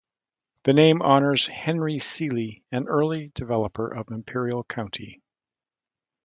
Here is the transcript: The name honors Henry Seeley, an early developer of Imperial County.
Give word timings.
The 0.63 0.73
name 0.73 1.03
honors 1.03 1.45
Henry 1.45 1.99
Seeley, 1.99 2.63
an 2.71 2.87
early 2.87 3.31
developer 3.35 3.87
of 3.87 4.07
Imperial 4.09 4.63
County. 4.63 5.21